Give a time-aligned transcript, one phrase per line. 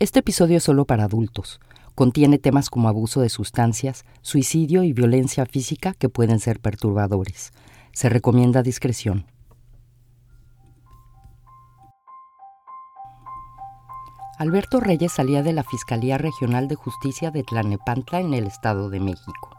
[0.00, 1.60] Este episodio es solo para adultos.
[1.94, 7.52] Contiene temas como abuso de sustancias, suicidio y violencia física que pueden ser perturbadores.
[7.92, 9.26] Se recomienda discreción.
[14.36, 18.98] Alberto Reyes salía de la Fiscalía Regional de Justicia de Tlanepantla en el Estado de
[18.98, 19.50] México.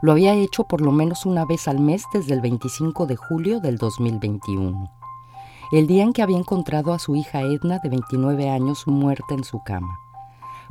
[0.00, 3.60] Lo había hecho por lo menos una vez al mes desde el 25 de julio
[3.60, 4.90] del 2021,
[5.70, 9.44] el día en que había encontrado a su hija Edna de 29 años muerta en
[9.44, 9.98] su cama.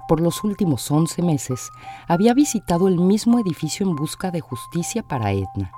[0.07, 1.69] Por los últimos 11 meses
[2.07, 5.71] había visitado el mismo edificio en busca de justicia para Edna,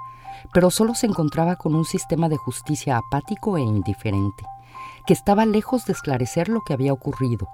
[0.53, 4.45] pero solo se encontraba con un sistema de justicia apático e indiferente
[5.05, 7.47] que estaba lejos de esclarecer lo que había ocurrido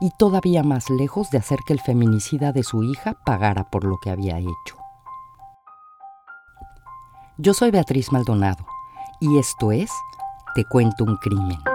[0.00, 3.98] y todavía más lejos de hacer que el feminicida de su hija pagara por lo
[3.98, 4.76] que había hecho.
[7.38, 8.64] Yo soy Beatriz Maldonado
[9.20, 9.90] y esto es
[10.54, 11.71] Te cuento un crimen.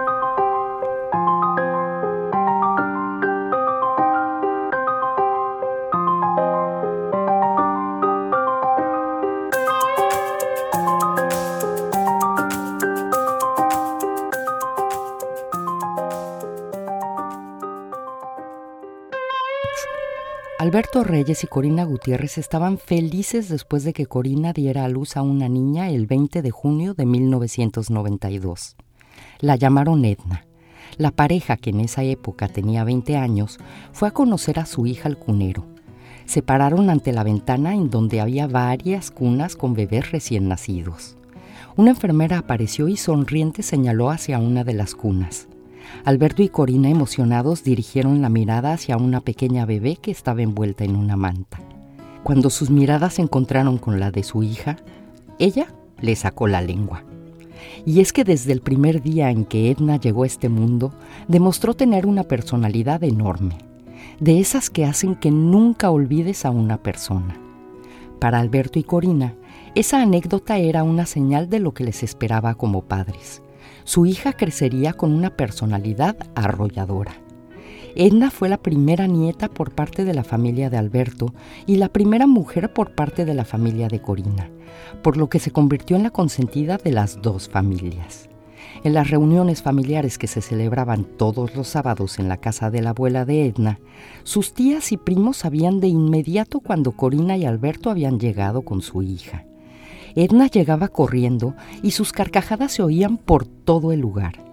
[20.68, 25.22] Alberto Reyes y Corina Gutiérrez estaban felices después de que Corina diera a luz a
[25.22, 28.76] una niña el 20 de junio de 1992.
[29.40, 30.44] La llamaron Edna.
[30.98, 33.56] La pareja, que en esa época tenía 20 años,
[33.92, 35.64] fue a conocer a su hija al cunero.
[36.26, 41.16] Se pararon ante la ventana en donde había varias cunas con bebés recién nacidos.
[41.76, 45.48] Una enfermera apareció y sonriente señaló hacia una de las cunas.
[46.04, 50.96] Alberto y Corina, emocionados, dirigieron la mirada hacia una pequeña bebé que estaba envuelta en
[50.96, 51.60] una manta.
[52.22, 54.76] Cuando sus miradas se encontraron con la de su hija,
[55.38, 57.04] ella le sacó la lengua.
[57.84, 60.92] Y es que desde el primer día en que Edna llegó a este mundo,
[61.26, 63.58] demostró tener una personalidad enorme,
[64.20, 67.36] de esas que hacen que nunca olvides a una persona.
[68.20, 69.34] Para Alberto y Corina,
[69.74, 73.42] esa anécdota era una señal de lo que les esperaba como padres
[73.88, 77.22] su hija crecería con una personalidad arrolladora.
[77.96, 81.32] Edna fue la primera nieta por parte de la familia de Alberto
[81.64, 84.50] y la primera mujer por parte de la familia de Corina,
[85.02, 88.28] por lo que se convirtió en la consentida de las dos familias.
[88.84, 92.90] En las reuniones familiares que se celebraban todos los sábados en la casa de la
[92.90, 93.80] abuela de Edna,
[94.22, 99.00] sus tías y primos sabían de inmediato cuando Corina y Alberto habían llegado con su
[99.00, 99.47] hija.
[100.14, 104.44] Edna llegaba corriendo y sus carcajadas se oían por todo el lugar.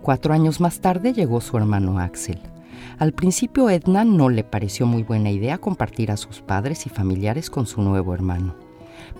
[0.00, 2.40] Cuatro años más tarde llegó su hermano Axel.
[2.98, 7.50] Al principio Edna no le pareció muy buena idea compartir a sus padres y familiares
[7.50, 8.56] con su nuevo hermano,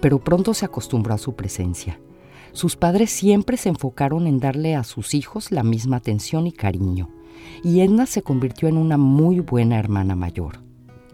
[0.01, 2.01] pero pronto se acostumbró a su presencia.
[2.53, 7.09] Sus padres siempre se enfocaron en darle a sus hijos la misma atención y cariño,
[7.63, 10.61] y Edna se convirtió en una muy buena hermana mayor.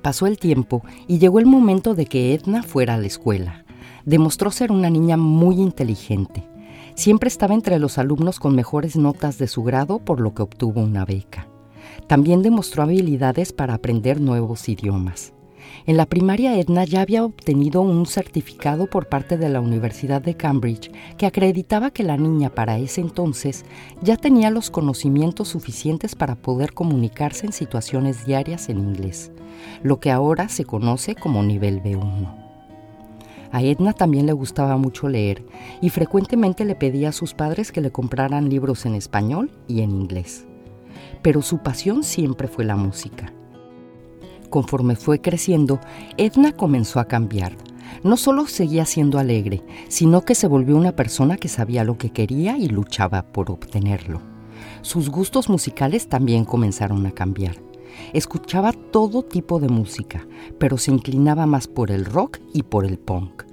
[0.02, 3.64] Pasó el tiempo y llegó el momento de que Edna fuera a la escuela
[4.04, 6.48] demostró ser una niña muy inteligente.
[6.94, 10.80] Siempre estaba entre los alumnos con mejores notas de su grado, por lo que obtuvo
[10.80, 11.46] una beca.
[12.06, 15.32] También demostró habilidades para aprender nuevos idiomas.
[15.86, 20.36] En la primaria Edna ya había obtenido un certificado por parte de la Universidad de
[20.36, 23.64] Cambridge que acreditaba que la niña para ese entonces
[24.02, 29.32] ya tenía los conocimientos suficientes para poder comunicarse en situaciones diarias en inglés,
[29.82, 32.37] lo que ahora se conoce como nivel B1.
[33.50, 35.44] A Edna también le gustaba mucho leer
[35.80, 39.90] y frecuentemente le pedía a sus padres que le compraran libros en español y en
[39.90, 40.46] inglés.
[41.22, 43.32] Pero su pasión siempre fue la música.
[44.50, 45.80] Conforme fue creciendo,
[46.16, 47.56] Edna comenzó a cambiar.
[48.02, 52.10] No solo seguía siendo alegre, sino que se volvió una persona que sabía lo que
[52.10, 54.20] quería y luchaba por obtenerlo.
[54.82, 57.67] Sus gustos musicales también comenzaron a cambiar.
[58.12, 60.26] Escuchaba todo tipo de música,
[60.58, 63.44] pero se inclinaba más por el rock y por el punk.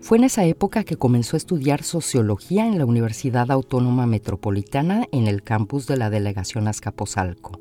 [0.00, 5.26] Fue en esa época que comenzó a estudiar sociología en la Universidad Autónoma Metropolitana en
[5.26, 7.60] el campus de la delegación Azcapotzalco.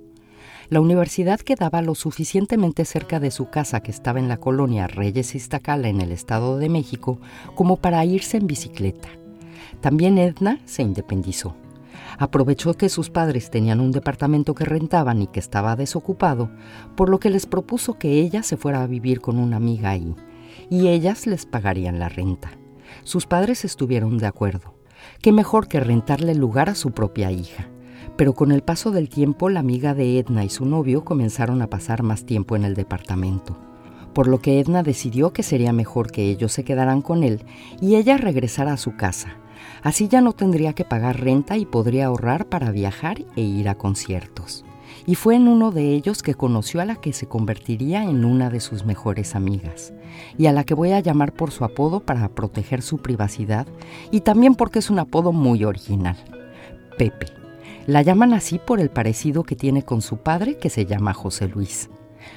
[0.70, 5.36] La universidad quedaba lo suficientemente cerca de su casa que estaba en la colonia Reyes
[5.36, 7.20] Iztacala en el Estado de México
[7.56, 9.10] como para irse en bicicleta.
[9.82, 11.56] También Edna se independizó.
[12.18, 16.50] Aprovechó que sus padres tenían un departamento que rentaban y que estaba desocupado,
[16.96, 20.16] por lo que les propuso que ella se fuera a vivir con una amiga ahí,
[20.70, 22.52] y ellas les pagarían la renta.
[23.04, 24.74] Sus padres estuvieron de acuerdo.
[25.22, 27.70] Qué mejor que rentarle el lugar a su propia hija.
[28.18, 31.70] Pero con el paso del tiempo, la amiga de Edna y su novio comenzaron a
[31.70, 33.58] pasar más tiempo en el departamento,
[34.14, 37.46] por lo que Edna decidió que sería mejor que ellos se quedaran con él
[37.80, 39.38] y ella regresara a su casa,
[39.84, 43.76] Así ya no tendría que pagar renta y podría ahorrar para viajar e ir a
[43.76, 44.66] conciertos.
[45.06, 48.50] y fue en uno de ellos que conoció a la que se convertiría en una
[48.50, 49.94] de sus mejores amigas,
[50.38, 53.68] y a la que voy a llamar por su apodo para proteger su privacidad
[54.12, 56.18] y también porque es un apodo muy original,
[56.98, 57.28] Pepe.
[57.88, 61.48] La llaman así por el parecido que tiene con su padre que se llama José
[61.48, 61.90] Luis.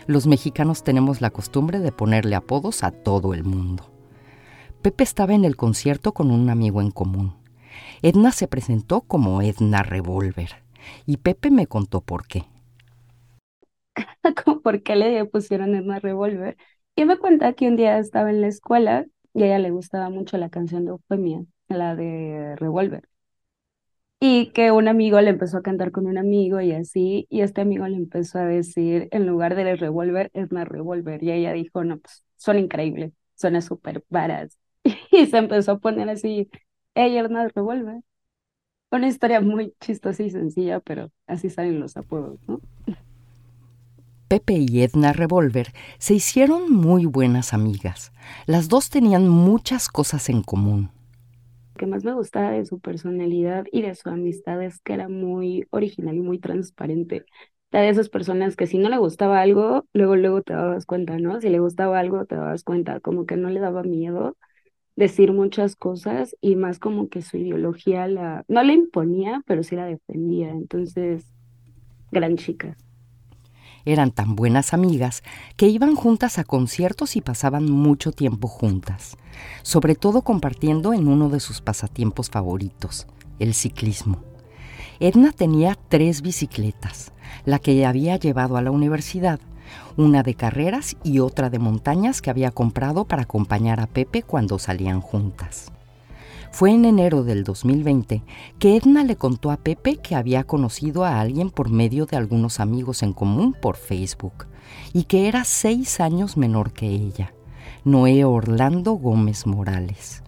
[0.06, 3.91] Los mexicanos tenemos la costumbre de ponerle apodos a todo el mundo.
[4.82, 7.34] Pepe estaba en el concierto con un amigo en común.
[8.02, 10.50] Edna se presentó como Edna Revolver
[11.06, 12.44] y Pepe me contó por qué.
[14.64, 16.56] ¿Por qué le pusieron Edna Revolver?
[16.96, 20.10] Y me cuenta que un día estaba en la escuela y a ella le gustaba
[20.10, 23.08] mucho la canción de Eufemia, la de Revolver
[24.20, 27.60] y que un amigo le empezó a cantar con un amigo y así, y este
[27.60, 31.98] amigo le empezó a decir, en lugar de revolver, más revolver, y ella dijo, no,
[31.98, 34.58] pues son increíbles, suena súper varas,
[35.24, 36.50] y se empezó a poner así,
[36.94, 38.02] ella es más revolver.
[38.92, 42.62] Una historia muy chistosa y sencilla, pero así salen los apodos, ¿no?
[44.28, 48.12] Pepe y Edna Revolver se hicieron muy buenas amigas.
[48.46, 50.90] Las dos tenían muchas cosas en común
[51.78, 55.66] que más me gustaba de su personalidad y de su amistad es que era muy
[55.70, 57.24] original y muy transparente.
[57.72, 61.18] Era de esas personas que si no le gustaba algo, luego, luego te dabas cuenta,
[61.18, 61.40] ¿no?
[61.40, 64.36] Si le gustaba algo, te dabas cuenta, como que no le daba miedo
[64.96, 69.76] decir muchas cosas y más como que su ideología la, no le imponía, pero sí
[69.76, 70.50] la defendía.
[70.50, 71.32] Entonces,
[72.10, 72.76] gran chica.
[73.84, 75.22] Eran tan buenas amigas
[75.56, 79.16] que iban juntas a conciertos y pasaban mucho tiempo juntas,
[79.62, 83.08] sobre todo compartiendo en uno de sus pasatiempos favoritos,
[83.40, 84.22] el ciclismo.
[85.00, 87.12] Edna tenía tres bicicletas,
[87.44, 89.40] la que había llevado a la universidad,
[89.96, 94.58] una de carreras y otra de montañas que había comprado para acompañar a Pepe cuando
[94.58, 95.72] salían juntas.
[96.50, 98.22] Fue en enero del 2020
[98.58, 102.60] que Edna le contó a Pepe que había conocido a alguien por medio de algunos
[102.60, 104.46] amigos en común por Facebook
[104.92, 107.32] y que era seis años menor que ella,
[107.84, 110.22] Noé Orlando Gómez Morales.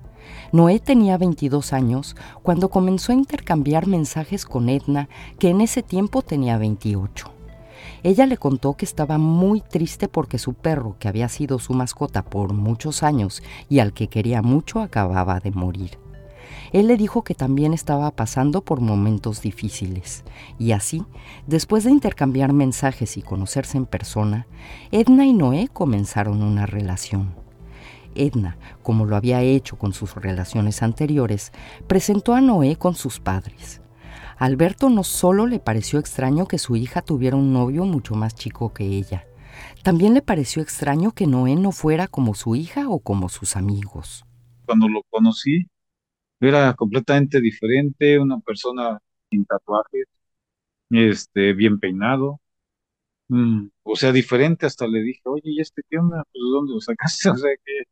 [0.50, 5.08] Noé tenía 22 años cuando comenzó a intercambiar mensajes con Edna,
[5.38, 7.34] que en ese tiempo tenía 28.
[8.05, 12.23] Ella le contó que estaba muy triste porque su perro, que había sido su mascota
[12.23, 15.99] por muchos años y al que quería mucho, acababa de morir.
[16.73, 20.23] Él le dijo que también estaba pasando por momentos difíciles.
[20.59, 21.03] Y así,
[21.47, 24.47] después de intercambiar mensajes y conocerse en persona,
[24.93, 27.35] Edna y Noé comenzaron una relación.
[28.15, 31.53] Edna, como lo había hecho con sus relaciones anteriores,
[31.87, 33.81] presentó a Noé con sus padres.
[34.37, 38.73] Alberto no solo le pareció extraño que su hija tuviera un novio mucho más chico
[38.73, 39.27] que ella,
[39.83, 44.25] también le pareció extraño que Noé no fuera como su hija o como sus amigos.
[44.65, 45.67] Cuando lo conocí,
[46.41, 48.99] era completamente diferente, una persona
[49.31, 50.07] sin tatuajes,
[50.91, 52.41] este, bien peinado,
[53.29, 56.23] mm, o sea, diferente, hasta le dije, oye, ¿y este qué onda?
[56.33, 57.29] Pues, ¿dónde lo sacaste?
[57.35, 57.83] O sea, ¿qué,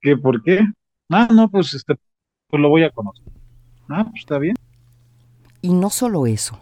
[0.00, 0.60] qué, por qué?
[1.08, 1.94] Ah, no, pues, este,
[2.48, 3.24] pues lo voy a conocer.
[3.88, 4.56] Ah, pues está bien.
[5.62, 6.58] Y no solo eso,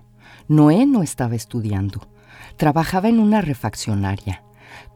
[0.49, 2.01] Noé no estaba estudiando,
[2.57, 4.43] trabajaba en una refaccionaria.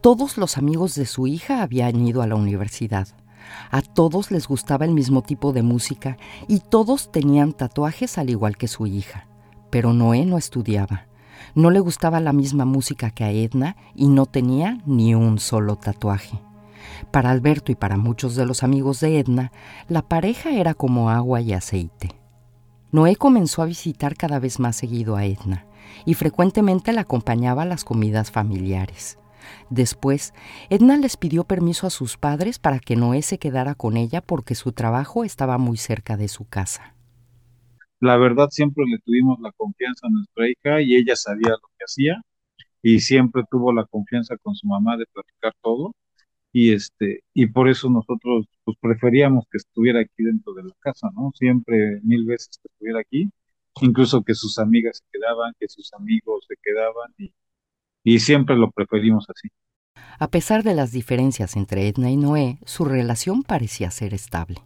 [0.00, 3.06] Todos los amigos de su hija habían ido a la universidad.
[3.70, 6.16] A todos les gustaba el mismo tipo de música
[6.49, 9.28] y todos tenían tatuajes al igual que su hija.
[9.70, 11.06] Pero Noé no estudiaba.
[11.55, 15.76] No le gustaba la misma música que a Edna y no tenía ni un solo
[15.76, 16.41] tatuaje.
[17.10, 19.53] Para Alberto y para muchos de los amigos de Edna,
[19.88, 22.21] la pareja era como agua y aceite.
[22.93, 25.65] Noé comenzó a visitar cada vez más seguido a Edna
[26.05, 29.19] y frecuentemente la acompañaba a las comidas familiares.
[29.70, 30.34] Después,
[30.69, 34.55] Edna les pidió permiso a sus padres para que Noé se quedara con ella porque
[34.55, 36.94] su trabajo estaba muy cerca de su casa.
[37.99, 41.84] La verdad, siempre le tuvimos la confianza a nuestra hija y ella sabía lo que
[41.87, 42.20] hacía
[42.82, 45.94] y siempre tuvo la confianza con su mamá de platicar todo
[46.53, 51.10] y este y por eso nosotros pues preferíamos que estuviera aquí dentro de la casa,
[51.14, 51.32] ¿no?
[51.34, 53.31] Siempre mil veces que estuviera aquí,
[53.81, 57.32] incluso que sus amigas se quedaban, que sus amigos se quedaban y
[58.04, 59.48] y siempre lo preferimos así.
[60.19, 64.62] A pesar de las diferencias entre Edna y Noé, su relación parecía ser estable.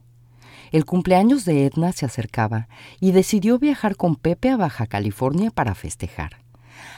[0.72, 2.68] El cumpleaños de Edna se acercaba
[3.00, 6.42] y decidió viajar con Pepe a Baja California para festejar.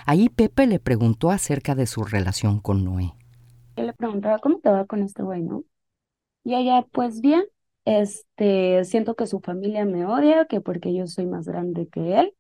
[0.07, 3.13] Ahí Pepe le preguntó acerca de su relación con Noé.
[3.77, 5.63] Él le preguntaba, ¿cómo te va con este güey, no?
[6.49, 7.45] Y ella, pues bien,
[7.85, 12.35] este, siento que su familia me odia, que porque yo soy más grande que él.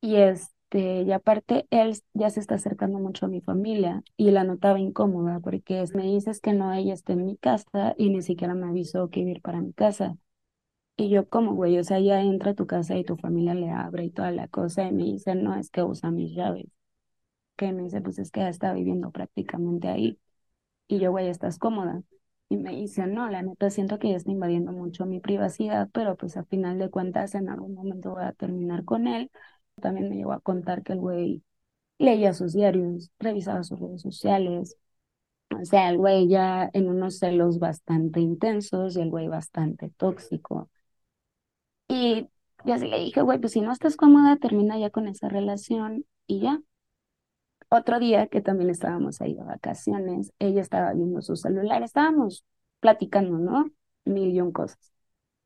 [0.00, 4.30] Y es, este, y aparte, él ya se está acercando mucho a mi familia y
[4.32, 8.22] la notaba incómoda porque me dices que no, ella está en mi casa y ni
[8.22, 10.16] siquiera me avisó que iba a ir para mi casa.
[10.96, 11.78] Y yo, como güey?
[11.78, 14.48] O sea, ya entra a tu casa y tu familia le abre y toda la
[14.48, 16.66] cosa y me dice, no, es que usa mis llaves.
[17.56, 17.72] qué?
[17.72, 20.18] Me dice, pues es que está viviendo prácticamente ahí.
[20.88, 22.02] Y yo, güey, ¿estás cómoda?
[22.48, 26.16] Y me dice, no, la neta siento que ya está invadiendo mucho mi privacidad, pero
[26.16, 29.30] pues a final de cuentas en algún momento voy a terminar con él.
[29.80, 31.42] También me llegó a contar que el güey
[31.98, 34.76] leía sus diarios, revisaba sus redes sociales.
[35.50, 40.70] O sea, el güey ya en unos celos bastante intensos y el güey bastante tóxico.
[41.88, 42.28] Y
[42.66, 46.04] yo así le dije, güey, pues si no estás cómoda, termina ya con esa relación
[46.26, 46.60] y ya.
[47.68, 52.44] Otro día que también estábamos ahí de vacaciones, ella estaba viendo su celular, estábamos
[52.80, 53.70] platicando, ¿no?
[54.04, 54.78] Mil y cosas.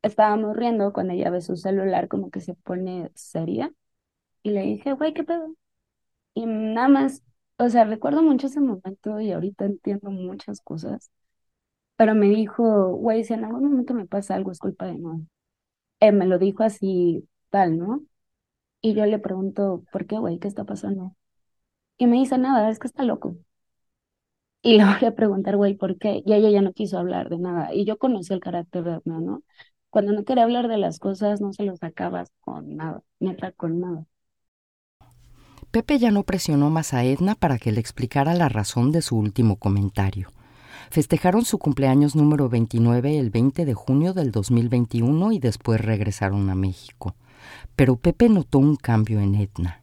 [0.02, 3.72] Estábamos riendo cuando ella ve su celular como que se pone seria
[4.42, 5.54] y le dije, güey, ¿qué pedo?
[6.34, 7.22] Y nada más,
[7.58, 11.10] o sea, recuerdo mucho ese momento y ahorita entiendo muchas cosas,
[11.96, 15.26] pero me dijo, güey, si en algún momento me pasa algo es culpa de no.
[16.00, 18.04] Él me lo dijo así, tal, ¿no?
[18.82, 20.38] Y yo le pregunto, ¿por qué, güey?
[20.40, 21.16] ¿Qué está pasando?
[21.98, 23.36] Y me dice, nada, es que está loco.
[24.62, 26.22] Y le voy a preguntar, güey, ¿por qué?
[26.24, 27.74] Y ella ya no quiso hablar de nada.
[27.74, 29.42] Y yo conocí el carácter de Edna, ¿no?
[29.90, 33.80] Cuando no quiere hablar de las cosas, no se los acabas con nada, neta, con
[33.80, 34.04] nada.
[35.70, 39.16] Pepe ya no presionó más a Edna para que le explicara la razón de su
[39.16, 40.30] último comentario.
[40.90, 46.54] Festejaron su cumpleaños número 29 el 20 de junio del 2021 y después regresaron a
[46.54, 47.14] México.
[47.76, 49.82] Pero Pepe notó un cambio en Edna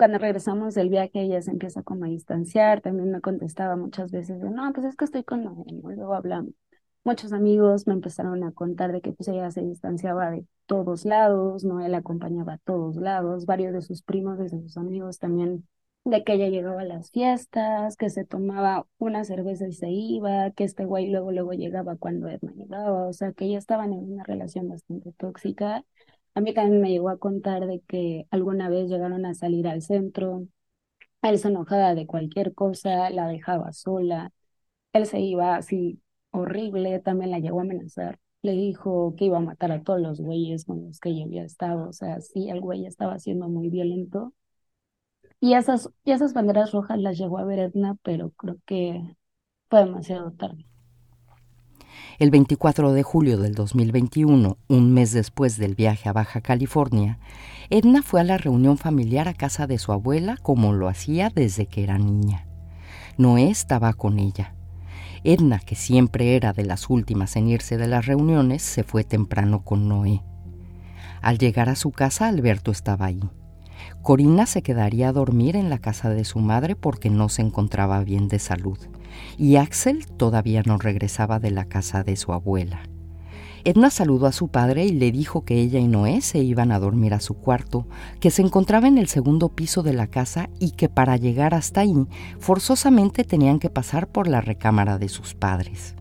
[0.00, 4.40] cuando regresamos del viaje ella se empieza como a distanciar, también me contestaba muchas veces
[4.40, 6.54] de, no, pues es que estoy con Noel, luego hablamos.
[7.04, 11.64] Muchos amigos me empezaron a contar de que pues ella se distanciaba de todos lados,
[11.64, 15.68] Noel acompañaba a todos lados, varios de sus primos, de sus amigos también,
[16.06, 20.50] de que ella llegaba a las fiestas, que se tomaba una cerveza y se iba,
[20.52, 24.14] que este güey luego luego llegaba cuando Edna llegaba, o sea que ya estaban en
[24.14, 25.84] una relación bastante tóxica
[26.34, 29.82] a mí también me llegó a contar de que alguna vez llegaron a salir al
[29.82, 30.46] centro,
[31.22, 34.32] él se enojaba de cualquier cosa, la dejaba sola,
[34.92, 36.00] él se iba así
[36.32, 40.20] horrible, también la llegó a amenazar, le dijo que iba a matar a todos los
[40.20, 43.70] güeyes con los que ella había estado, o sea, sí, el güey estaba siendo muy
[43.70, 44.34] violento.
[45.40, 49.16] Y esas, y esas banderas rojas las llegó a ver Edna, pero creo que
[49.70, 50.66] fue demasiado tarde.
[52.18, 57.18] El 24 de julio del 2021, un mes después del viaje a Baja California,
[57.70, 61.66] Edna fue a la reunión familiar a casa de su abuela como lo hacía desde
[61.66, 62.46] que era niña.
[63.16, 64.54] Noé estaba con ella.
[65.24, 69.64] Edna, que siempre era de las últimas en irse de las reuniones, se fue temprano
[69.64, 70.22] con Noé.
[71.22, 73.22] Al llegar a su casa, Alberto estaba ahí.
[74.02, 78.04] Corina se quedaría a dormir en la casa de su madre porque no se encontraba
[78.04, 78.78] bien de salud
[79.36, 82.82] y Axel todavía no regresaba de la casa de su abuela.
[83.64, 86.78] Edna saludó a su padre y le dijo que ella y Noé se iban a
[86.78, 87.86] dormir a su cuarto,
[88.18, 91.82] que se encontraba en el segundo piso de la casa y que para llegar hasta
[91.82, 92.06] ahí
[92.38, 95.94] forzosamente tenían que pasar por la recámara de sus padres.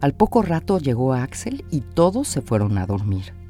[0.00, 3.45] Al poco rato llegó Axel y todos se fueron a dormir.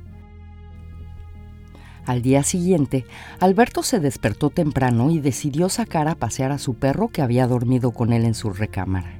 [2.06, 3.04] Al día siguiente,
[3.40, 7.90] Alberto se despertó temprano y decidió sacar a pasear a su perro que había dormido
[7.90, 9.18] con él en su recámara.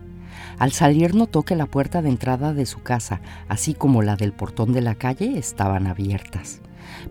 [0.59, 4.33] Al salir notó que la puerta de entrada de su casa, así como la del
[4.33, 6.61] portón de la calle, estaban abiertas.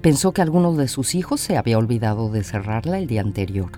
[0.01, 3.72] Pensó que alguno de sus hijos se había olvidado de cerrarla el día anterior.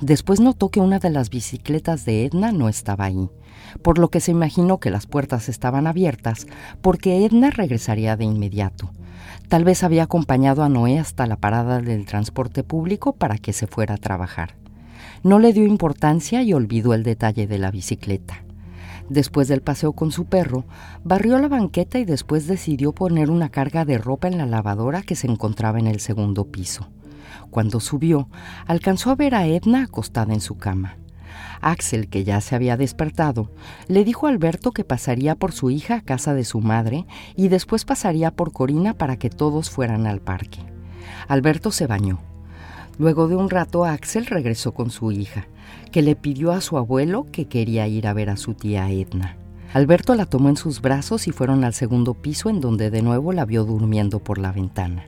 [0.00, 3.28] Después notó que una de las bicicletas de Edna no estaba ahí,
[3.82, 6.46] por lo que se imaginó que las puertas estaban abiertas
[6.82, 8.90] porque Edna regresaría de inmediato.
[9.48, 13.66] Tal vez había acompañado a Noé hasta la parada del transporte público para que se
[13.66, 14.54] fuera a trabajar.
[15.22, 18.44] No le dio importancia y olvidó el detalle de la bicicleta.
[19.08, 20.64] Después del paseo con su perro,
[21.02, 25.16] barrió la banqueta y después decidió poner una carga de ropa en la lavadora que
[25.16, 26.88] se encontraba en el segundo piso.
[27.50, 28.28] Cuando subió,
[28.66, 30.98] alcanzó a ver a Edna acostada en su cama.
[31.60, 33.50] Axel, que ya se había despertado,
[33.88, 37.48] le dijo a Alberto que pasaría por su hija a casa de su madre y
[37.48, 40.60] después pasaría por Corina para que todos fueran al parque.
[41.28, 42.18] Alberto se bañó.
[42.98, 45.46] Luego de un rato Axel regresó con su hija,
[45.92, 49.36] que le pidió a su abuelo que quería ir a ver a su tía Edna.
[49.72, 53.32] Alberto la tomó en sus brazos y fueron al segundo piso en donde de nuevo
[53.32, 55.04] la vio durmiendo por la ventana.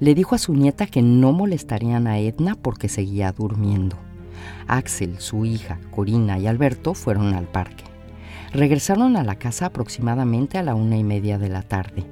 [0.00, 3.96] Le dijo a su nieta que no molestarían a Edna porque seguía durmiendo.
[4.66, 7.84] Axel, su hija, Corina y Alberto fueron al parque.
[8.52, 12.04] Regresaron a la casa aproximadamente a la una y media de la tarde.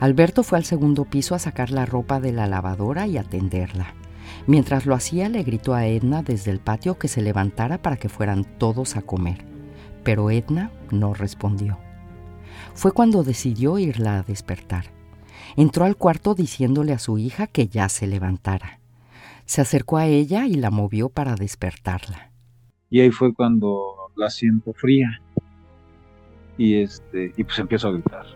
[0.00, 3.94] Alberto fue al segundo piso a sacar la ropa de la lavadora y atenderla.
[4.46, 8.08] Mientras lo hacía, le gritó a Edna desde el patio que se levantara para que
[8.08, 9.44] fueran todos a comer.
[10.04, 11.78] Pero Edna no respondió.
[12.74, 14.86] Fue cuando decidió irla a despertar.
[15.56, 18.78] Entró al cuarto diciéndole a su hija que ya se levantara.
[19.48, 22.32] Se acercó a ella y la movió para despertarla.
[22.90, 25.22] Y ahí fue cuando la siento fría.
[26.58, 28.26] Y este, y pues empiezo a gritar.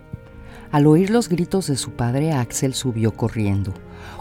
[0.71, 3.75] Al oír los gritos de su padre, Axel subió corriendo.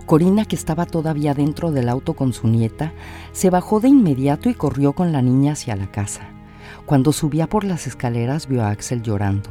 [0.05, 2.91] Corina, que estaba todavía dentro del auto con su nieta,
[3.31, 6.27] se bajó de inmediato y corrió con la niña hacia la casa.
[6.85, 9.49] Cuando subía por las escaleras vio a Axel llorando,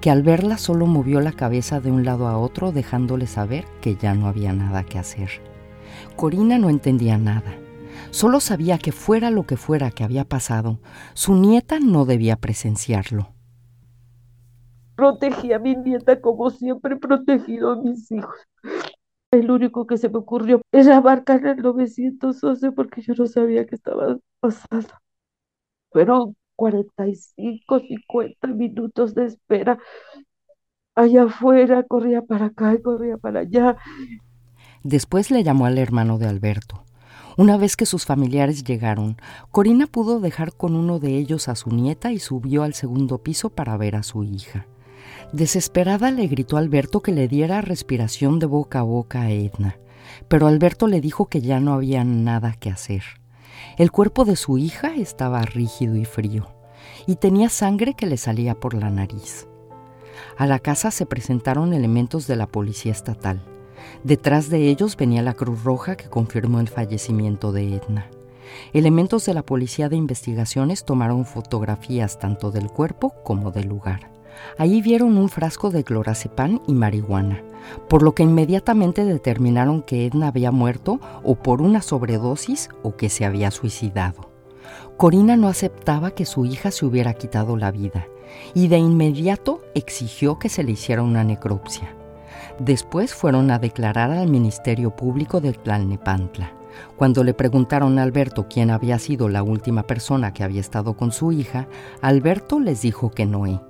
[0.00, 3.96] que al verla solo movió la cabeza de un lado a otro dejándole saber que
[3.96, 5.49] ya no había nada que hacer.
[6.16, 7.54] Corina no entendía nada.
[8.10, 10.80] Solo sabía que fuera lo que fuera que había pasado,
[11.14, 13.32] su nieta no debía presenciarlo.
[14.96, 18.36] Protegí a mi nieta como siempre he protegido a mis hijos.
[19.30, 23.76] El único que se me ocurrió era marcar el 911 porque yo no sabía qué
[23.76, 24.88] estaba pasando.
[25.92, 29.78] Fueron 45, 50 minutos de espera.
[30.94, 33.76] Allá afuera, corría para acá y corría para allá.
[34.82, 36.84] Después le llamó al hermano de Alberto.
[37.36, 39.16] Una vez que sus familiares llegaron,
[39.50, 43.50] Corina pudo dejar con uno de ellos a su nieta y subió al segundo piso
[43.50, 44.66] para ver a su hija.
[45.32, 49.78] Desesperada le gritó a Alberto que le diera respiración de boca a boca a Edna,
[50.28, 53.02] pero Alberto le dijo que ya no había nada que hacer.
[53.76, 56.48] El cuerpo de su hija estaba rígido y frío,
[57.06, 59.46] y tenía sangre que le salía por la nariz.
[60.36, 63.42] A la casa se presentaron elementos de la policía estatal.
[64.04, 68.10] Detrás de ellos venía la Cruz Roja que confirmó el fallecimiento de Edna.
[68.72, 74.10] Elementos de la Policía de Investigaciones tomaron fotografías tanto del cuerpo como del lugar.
[74.58, 77.42] Allí vieron un frasco de clorazepam y marihuana,
[77.88, 83.08] por lo que inmediatamente determinaron que Edna había muerto o por una sobredosis o que
[83.08, 84.30] se había suicidado.
[84.96, 88.06] Corina no aceptaba que su hija se hubiera quitado la vida
[88.54, 91.94] y de inmediato exigió que se le hiciera una necropsia.
[92.60, 96.52] Después fueron a declarar al Ministerio Público de Tlalnepantla.
[96.94, 101.10] Cuando le preguntaron a Alberto quién había sido la última persona que había estado con
[101.10, 101.68] su hija,
[102.02, 103.62] Alberto les dijo que Noé.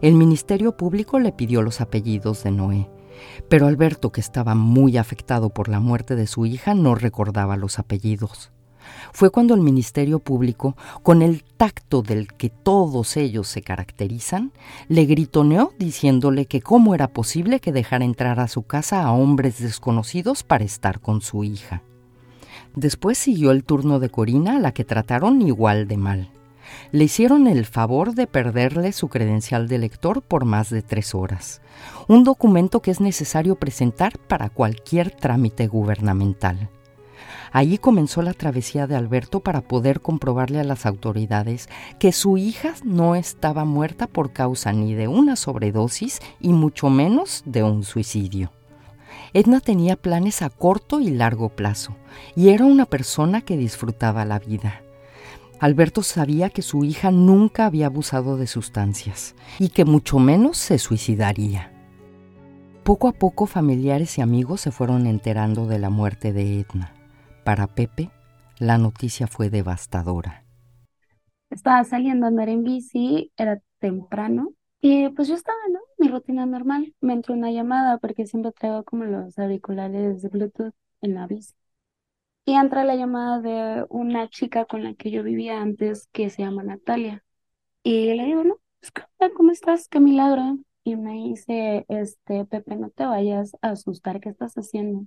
[0.00, 2.90] El Ministerio Público le pidió los apellidos de Noé,
[3.50, 7.78] pero Alberto, que estaba muy afectado por la muerte de su hija, no recordaba los
[7.78, 8.50] apellidos
[9.12, 14.52] fue cuando el Ministerio Público, con el tacto del que todos ellos se caracterizan,
[14.88, 19.60] le gritoneó diciéndole que cómo era posible que dejara entrar a su casa a hombres
[19.60, 21.82] desconocidos para estar con su hija.
[22.74, 26.30] Después siguió el turno de Corina, a la que trataron igual de mal.
[26.90, 31.60] Le hicieron el favor de perderle su credencial de lector por más de tres horas,
[32.08, 36.70] un documento que es necesario presentar para cualquier trámite gubernamental.
[37.52, 42.74] Allí comenzó la travesía de Alberto para poder comprobarle a las autoridades que su hija
[42.84, 48.52] no estaba muerta por causa ni de una sobredosis y mucho menos de un suicidio.
[49.34, 51.96] Edna tenía planes a corto y largo plazo
[52.36, 54.82] y era una persona que disfrutaba la vida.
[55.58, 60.78] Alberto sabía que su hija nunca había abusado de sustancias y que mucho menos se
[60.78, 61.72] suicidaría.
[62.82, 66.94] Poco a poco familiares y amigos se fueron enterando de la muerte de Edna.
[67.44, 68.10] Para Pepe,
[68.58, 70.44] la noticia fue devastadora.
[71.50, 75.80] Estaba saliendo a andar en bici, era temprano, y pues yo estaba, ¿no?
[75.98, 76.94] Mi rutina normal.
[77.00, 81.52] Me entró una llamada porque siempre traigo como los auriculares de Bluetooth en la bici.
[82.46, 86.42] Y entra la llamada de una chica con la que yo vivía antes que se
[86.42, 87.24] llama Natalia.
[87.84, 89.88] Y le digo, no, pues, ¿cómo estás?
[89.88, 90.58] Qué milagro.
[90.84, 95.06] Y me dice, este, Pepe, no te vayas a asustar, ¿qué estás haciendo?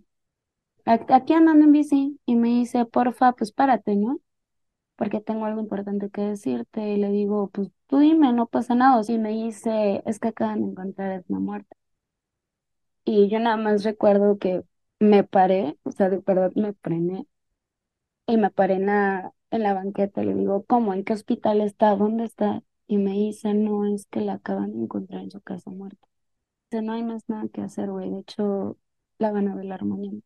[0.85, 4.19] Aquí andando en bici y me dice, porfa, pues párate, ¿no?
[4.97, 6.93] Porque tengo algo importante que decirte.
[6.93, 9.01] Y le digo, pues tú dime, no pasa nada.
[9.07, 11.75] Y me dice, es que acaban de encontrar a una muerta.
[13.03, 14.63] Y yo nada más recuerdo que
[14.99, 17.25] me paré, o sea, de verdad me frené.
[18.27, 20.93] Y me paré en la, en la banqueta y le digo, ¿cómo?
[20.93, 21.95] ¿En qué hospital está?
[21.95, 22.63] ¿Dónde está?
[22.87, 26.07] Y me dice, no, es que la acaban de encontrar en su casa muerta.
[26.71, 28.11] Dice, no hay más nada que hacer, güey.
[28.11, 28.77] De hecho,
[29.19, 30.19] la van a velar mañana.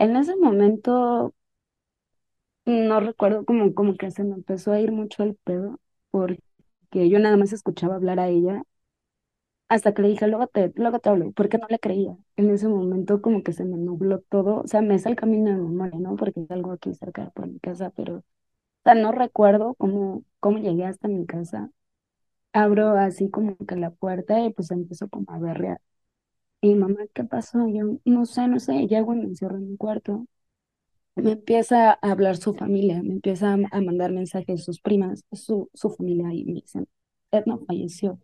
[0.00, 1.32] En ese momento
[2.66, 5.78] no recuerdo como, que se me empezó a ir mucho el pedo,
[6.10, 6.40] porque
[7.08, 8.62] yo nada más escuchaba hablar a ella
[9.68, 12.16] hasta que le dije, luego te, luego te hablo, porque no le creía.
[12.36, 15.50] En ese momento como que se me nubló todo, o sea, me es el camino
[15.50, 16.16] de memoria, ¿no?
[16.16, 18.24] Porque es algo aquí cerca por mi casa, pero,
[18.96, 21.70] no recuerdo cómo, cómo llegué hasta mi casa.
[22.52, 25.80] Abro así como que la puerta y pues empezó como a berrear.
[26.62, 27.66] Y mamá, ¿qué pasó?
[27.68, 28.86] Yo no sé, no sé.
[28.86, 30.26] Llego y me encierro en mi cuarto.
[31.16, 35.90] Me empieza a hablar su familia, me empieza a mandar mensajes sus primas, su, su
[35.90, 36.88] familia, y me dicen,
[37.32, 38.20] Edna falleció.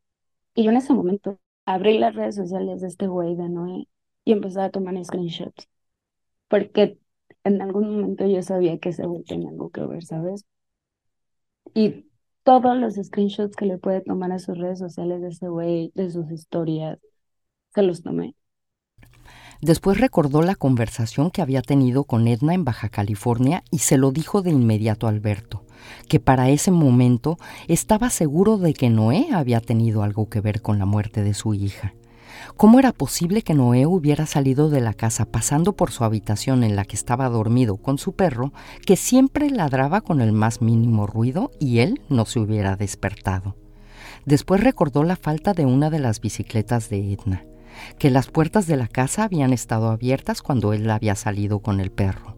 [0.54, 3.88] Y yo en ese momento abrí las redes sociales de este güey de Noé
[4.24, 5.68] y empecé a tomar screenshots.
[6.48, 6.98] Porque
[7.44, 10.46] en algún momento yo sabía que ese güey tenía algo que ver, ¿sabes?
[11.74, 12.06] Y
[12.42, 16.10] todos los screenshots que le puede tomar a sus redes sociales de ese güey, de
[16.10, 16.98] sus historias,
[17.82, 18.34] los tomé.
[19.62, 24.12] Después recordó la conversación que había tenido con Edna en Baja California y se lo
[24.12, 25.64] dijo de inmediato a Alberto,
[26.08, 30.78] que para ese momento estaba seguro de que Noé había tenido algo que ver con
[30.78, 31.94] la muerte de su hija.
[32.58, 36.76] ¿Cómo era posible que Noé hubiera salido de la casa pasando por su habitación en
[36.76, 38.52] la que estaba dormido con su perro,
[38.84, 43.56] que siempre ladraba con el más mínimo ruido y él no se hubiera despertado?
[44.26, 47.44] Después recordó la falta de una de las bicicletas de Edna
[47.98, 51.90] que las puertas de la casa habían estado abiertas cuando él había salido con el
[51.90, 52.36] perro.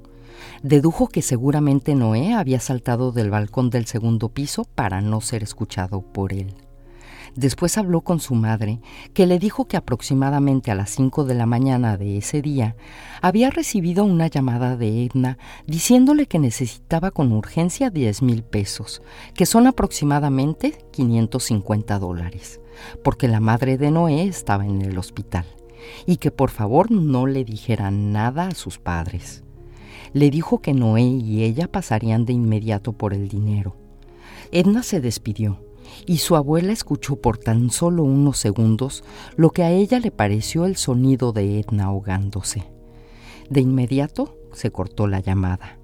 [0.62, 6.03] Dedujo que seguramente Noé había saltado del balcón del segundo piso para no ser escuchado
[6.03, 6.55] por él.
[7.37, 8.81] Después habló con su madre,
[9.14, 12.74] que le dijo que aproximadamente a las cinco de la mañana de ese día
[13.20, 19.03] había recibido una llamada de Edna diciéndole que necesitaba con urgencia diez mil pesos,
[19.35, 22.61] que son aproximadamente 550 dólares
[23.03, 25.45] porque la madre de Noé estaba en el hospital,
[26.07, 29.43] y que por favor no le dijera nada a sus padres.
[30.12, 33.77] Le dijo que Noé y ella pasarían de inmediato por el dinero.
[34.53, 35.61] Edna se despidió,
[36.07, 39.05] y su abuela escuchó por tan solo unos segundos
[39.37, 42.64] lo que a ella le pareció el sonido de Edna ahogándose.
[43.51, 45.78] De inmediato se cortó la llamada.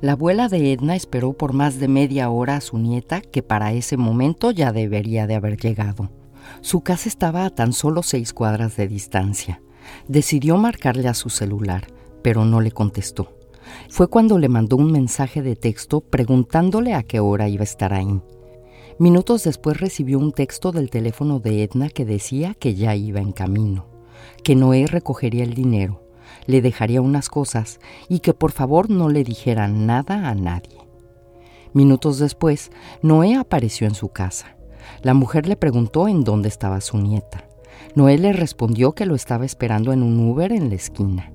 [0.00, 3.72] La abuela de Edna esperó por más de media hora a su nieta, que para
[3.72, 6.12] ese momento ya debería de haber llegado.
[6.60, 9.60] Su casa estaba a tan solo seis cuadras de distancia.
[10.06, 11.88] Decidió marcarle a su celular,
[12.22, 13.34] pero no le contestó.
[13.88, 17.92] Fue cuando le mandó un mensaje de texto preguntándole a qué hora iba a estar
[17.92, 18.22] ahí.
[19.00, 23.32] Minutos después recibió un texto del teléfono de Edna que decía que ya iba en
[23.32, 23.86] camino,
[24.44, 26.07] que Noé recogería el dinero
[26.46, 30.78] le dejaría unas cosas y que por favor no le dijera nada a nadie.
[31.74, 32.70] Minutos después,
[33.02, 34.56] Noé apareció en su casa.
[35.02, 37.44] La mujer le preguntó en dónde estaba su nieta.
[37.94, 41.30] Noé le respondió que lo estaba esperando en un Uber en la esquina.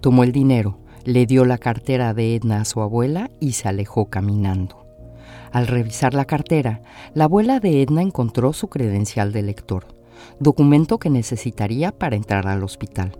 [0.00, 4.10] Tomó el dinero, le dio la cartera de Edna a su abuela y se alejó
[4.10, 4.86] caminando.
[5.50, 6.82] Al revisar la cartera,
[7.14, 9.86] la abuela de Edna encontró su credencial de lector,
[10.38, 13.18] documento que necesitaría para entrar al hospital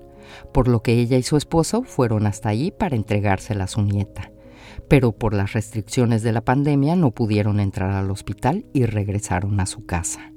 [0.53, 4.31] por lo que ella y su esposo fueron hasta allí para entregársela a su nieta.
[4.89, 9.67] Pero por las restricciones de la pandemia no pudieron entrar al hospital y regresaron a
[9.67, 10.33] su casa.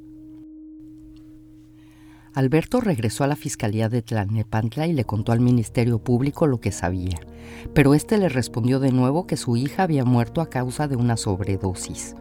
[2.34, 6.72] Alberto regresó a la Fiscalía de Tlalnepantla y le contó al Ministerio Público lo que
[6.72, 7.20] sabía,
[7.74, 11.18] pero este le respondió de nuevo que su hija había muerto a causa de una
[11.18, 12.16] sobredosis.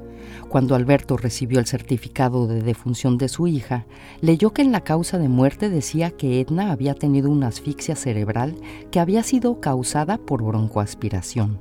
[0.48, 3.86] Cuando Alberto recibió el certificado de defunción de su hija,
[4.20, 8.56] leyó que en la causa de muerte decía que Edna había tenido una asfixia cerebral
[8.90, 11.60] que había sido causada por broncoaspiración.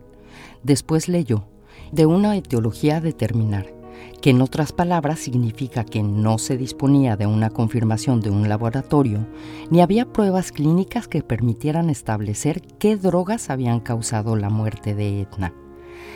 [0.63, 1.45] Después leyó,
[1.91, 3.73] de una etiología a determinar,
[4.21, 9.27] que en otras palabras significa que no se disponía de una confirmación de un laboratorio,
[9.69, 15.53] ni había pruebas clínicas que permitieran establecer qué drogas habían causado la muerte de Edna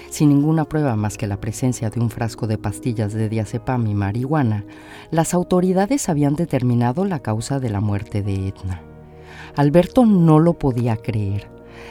[0.10, 3.94] sin ninguna prueba más que la presencia de un frasco de pastillas de diazepam y
[3.94, 4.66] marihuana,
[5.12, 8.82] las autoridades habían determinado la causa de la muerte de Edna.
[9.56, 11.48] Alberto no lo podía creer.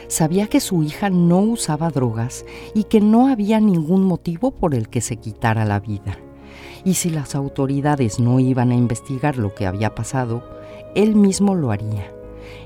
[0.07, 4.89] Sabía que su hija no usaba drogas y que no había ningún motivo por el
[4.89, 6.17] que se quitara la vida.
[6.85, 10.43] Y si las autoridades no iban a investigar lo que había pasado,
[10.95, 12.12] él mismo lo haría.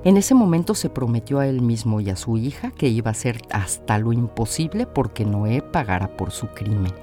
[0.04, 3.12] En ese momento se prometió a él mismo y a su hija que iba a
[3.12, 6.93] hacer hasta lo imposible porque Noé pagara por su crimen.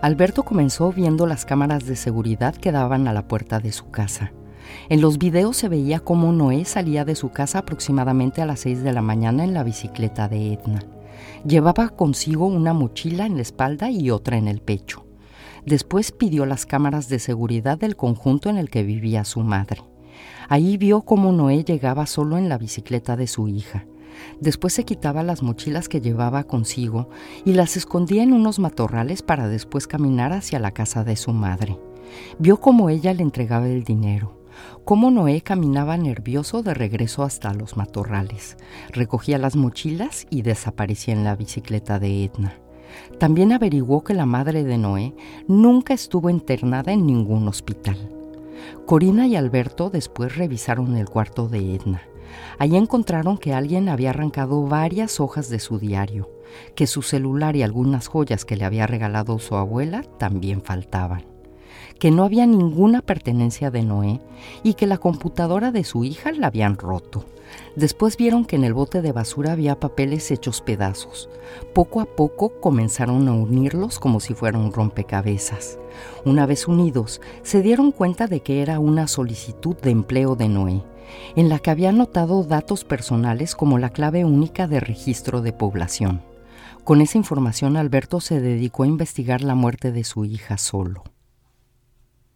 [0.00, 4.32] Alberto comenzó viendo las cámaras de seguridad que daban a la puerta de su casa.
[4.88, 8.82] En los videos se veía cómo Noé salía de su casa aproximadamente a las 6
[8.82, 10.84] de la mañana en la bicicleta de Edna.
[11.44, 15.04] Llevaba consigo una mochila en la espalda y otra en el pecho.
[15.66, 19.82] Después pidió las cámaras de seguridad del conjunto en el que vivía su madre.
[20.48, 23.86] Ahí vio cómo Noé llegaba solo en la bicicleta de su hija.
[24.40, 27.10] Después se quitaba las mochilas que llevaba consigo
[27.44, 31.78] y las escondía en unos matorrales para después caminar hacia la casa de su madre.
[32.38, 34.42] Vio cómo ella le entregaba el dinero,
[34.84, 38.56] cómo Noé caminaba nervioso de regreso hasta los matorrales,
[38.90, 42.54] recogía las mochilas y desaparecía en la bicicleta de Edna.
[43.18, 45.14] También averiguó que la madre de Noé
[45.46, 48.17] nunca estuvo internada en ningún hospital.
[48.86, 52.02] Corina y Alberto después revisaron el cuarto de Edna.
[52.58, 56.30] Allí encontraron que alguien había arrancado varias hojas de su diario,
[56.74, 61.24] que su celular y algunas joyas que le había regalado su abuela también faltaban.
[61.98, 64.20] que no había ninguna pertenencia de Noé
[64.62, 67.24] y que la computadora de su hija la habían roto.
[67.76, 71.28] Después vieron que en el bote de basura había papeles hechos pedazos.
[71.74, 75.78] Poco a poco comenzaron a unirlos como si fuera un rompecabezas.
[76.24, 80.82] Una vez unidos, se dieron cuenta de que era una solicitud de empleo de Noé,
[81.36, 86.22] en la que había anotado datos personales como la clave única de registro de población.
[86.84, 91.04] Con esa información Alberto se dedicó a investigar la muerte de su hija solo.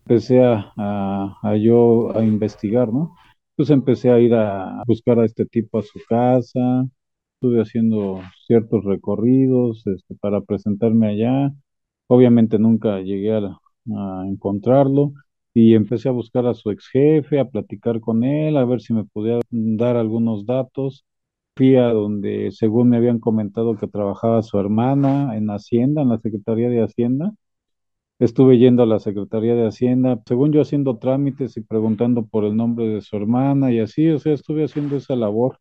[0.04, 3.14] Empecé a, a yo a investigar, ¿no?
[3.56, 6.86] Pues empecé a ir a buscar a este tipo a su casa,
[7.34, 11.52] estuve haciendo ciertos recorridos este, para presentarme allá.
[12.08, 13.58] Obviamente nunca llegué a,
[14.28, 15.12] encontrarlo
[15.54, 18.94] y empecé a buscar a su ex jefe, a platicar con él, a ver si
[18.94, 21.04] me podía dar algunos datos.
[21.56, 26.18] Fui a donde, según me habían comentado, que trabajaba su hermana en Hacienda, en la
[26.20, 27.34] Secretaría de Hacienda,
[28.18, 32.56] Estuve yendo a la Secretaría de Hacienda, según yo haciendo trámites y preguntando por el
[32.56, 35.58] nombre de su hermana y así, o sea, estuve haciendo esa labor.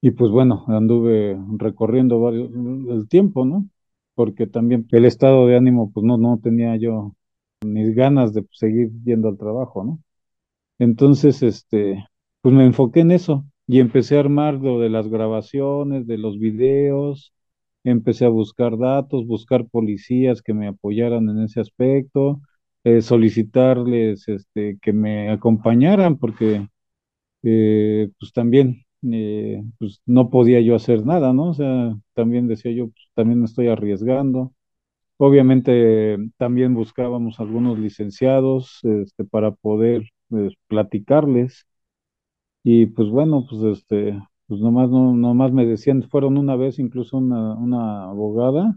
[0.00, 3.68] Y pues bueno, anduve recorriendo varios el tiempo, ¿no?
[4.14, 7.14] Porque también el estado de ánimo, pues no, no tenía yo
[7.64, 10.00] mis ganas de seguir yendo al trabajo, ¿no?
[10.78, 12.06] Entonces, este,
[12.42, 16.38] pues me enfoqué en eso y empecé a armar lo de las grabaciones, de los
[16.38, 17.32] videos,
[17.84, 22.40] empecé a buscar datos, buscar policías que me apoyaran en ese aspecto,
[22.84, 26.68] eh, solicitarles este, que me acompañaran porque
[27.42, 31.50] eh, pues también eh, pues no podía yo hacer nada, ¿no?
[31.50, 34.52] O sea, también decía yo, pues, también me estoy arriesgando.
[35.18, 41.66] Obviamente también buscábamos algunos licenciados este, para poder pues, platicarles
[42.64, 44.18] y pues bueno, pues este,
[44.52, 48.76] pues nomás, no, nomás me decían, fueron una vez, incluso una, una abogada,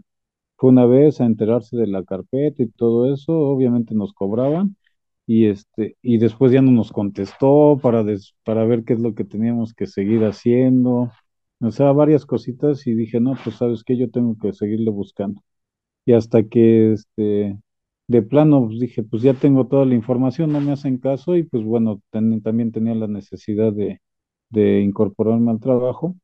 [0.56, 4.76] fue una vez a enterarse de la carpeta y todo eso, obviamente nos cobraban,
[5.26, 8.04] y este, y después ya no nos contestó para,
[8.44, 11.12] para ver qué es lo que teníamos que seguir haciendo,
[11.60, 15.42] o sea, varias cositas, y dije, no, pues sabes que yo tengo que seguirle buscando.
[16.06, 17.58] Y hasta que este,
[18.08, 21.42] de plano pues dije, pues ya tengo toda la información, no me hacen caso, y
[21.44, 24.00] pues bueno, también tenía la necesidad de
[24.50, 26.16] de incorporarme al trabajo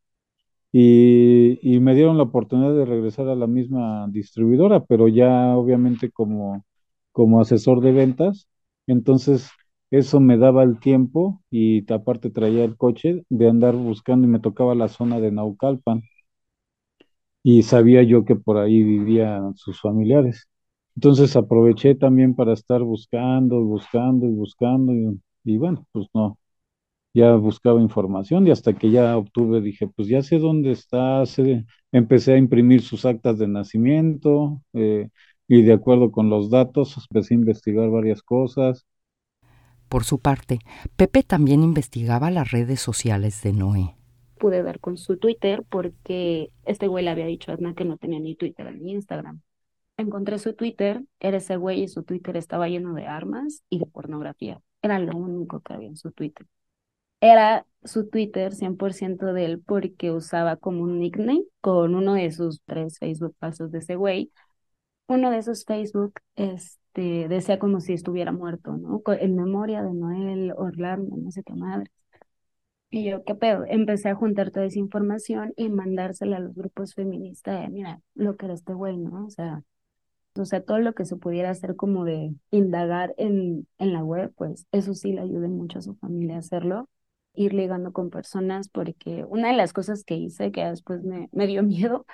[0.72, 6.10] y, y, me dieron la oportunidad de regresar a la misma distribuidora, pero ya obviamente
[6.10, 6.64] como,
[7.12, 8.48] como asesor de ventas.
[8.86, 9.50] Entonces
[9.90, 14.40] eso me daba el tiempo y aparte traía el coche de andar buscando y me
[14.40, 16.02] tocaba la zona de Naucalpan
[17.42, 20.48] y sabía yo que por ahí vivían sus familiares.
[20.96, 26.38] Entonces aproveché también para estar buscando buscando y buscando y, y bueno, pues no,
[27.14, 31.24] ya buscaba información y hasta que ya obtuve, dije, pues ya sé dónde está,
[31.92, 35.10] empecé a imprimir sus actas de nacimiento eh,
[35.46, 38.86] y de acuerdo con los datos empecé a investigar varias cosas.
[39.88, 40.60] Por su parte,
[40.96, 43.94] Pepe también investigaba las redes sociales de Noé.
[44.38, 47.98] Pude dar con su Twitter porque este güey le había dicho a Edna que no
[47.98, 49.42] tenía ni Twitter ni Instagram.
[49.98, 53.86] Encontré su Twitter, era ese güey y su Twitter estaba lleno de armas y de
[53.86, 54.62] pornografía.
[54.80, 56.46] Era lo único que había en su Twitter
[57.22, 62.60] era su Twitter 100% de él porque usaba como un nickname con uno de sus
[62.64, 64.32] tres Facebook pasos de ese güey.
[65.08, 69.02] Uno de esos Facebook este, decía como si estuviera muerto, ¿no?
[69.20, 71.90] En memoria de Noel Orlando, no sé qué madre.
[72.90, 73.64] Y yo, ¿qué pedo?
[73.68, 78.46] Empecé a juntar toda esa información y mandársela a los grupos feministas mira, lo que
[78.46, 79.26] era este güey, ¿no?
[79.26, 79.62] O sea,
[80.38, 84.32] o sea, todo lo que se pudiera hacer como de indagar en, en la web,
[84.36, 86.88] pues eso sí le ayuda mucho a su familia a hacerlo
[87.34, 91.46] ir ligando con personas porque una de las cosas que hice que después me, me
[91.46, 92.06] dio miedo,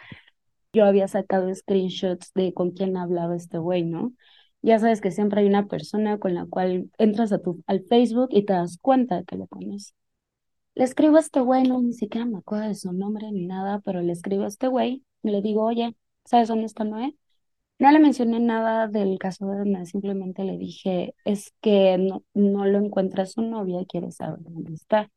[0.72, 4.12] yo había sacado screenshots de con quién hablaba este güey, ¿no?
[4.62, 8.28] Ya sabes que siempre hay una persona con la cual entras a tu, al Facebook
[8.30, 9.94] y te das cuenta que lo conoces.
[10.74, 13.80] Le escribo a este güey, no ni siquiera me acuerdo de su nombre ni nada,
[13.84, 17.16] pero le escribo a este güey y le digo, oye, ¿sabes dónde está Noé?
[17.78, 22.66] No le mencioné nada del caso de Noé, simplemente le dije, es que no, no
[22.66, 25.10] lo encuentra su novia y quiere saber dónde está.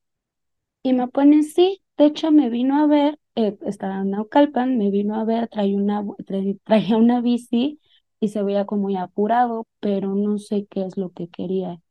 [0.83, 4.91] Y me pone, sí, de hecho me vino a ver, eh, estaba en Naucalpan, me
[4.91, 6.03] vino a ver, traía una,
[6.65, 7.79] traía una bici
[8.19, 11.81] y se veía como muy apurado, pero no sé qué es lo que quería.